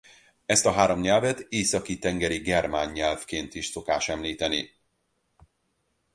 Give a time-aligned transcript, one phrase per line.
[0.45, 4.75] Ezt a három nyelvet északi-tengeri germán nyelvekként is szokás említeni.